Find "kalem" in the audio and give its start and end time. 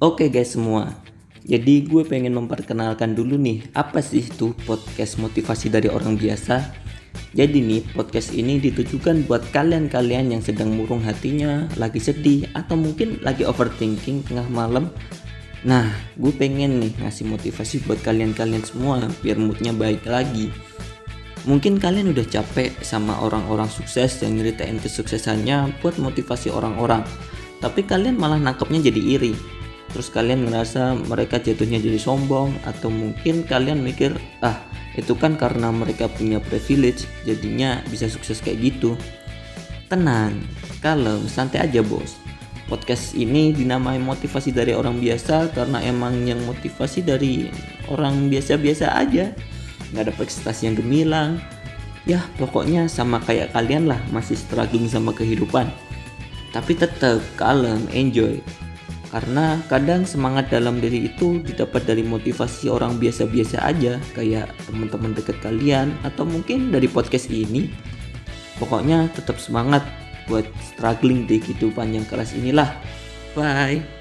40.82-41.26, 57.34-57.86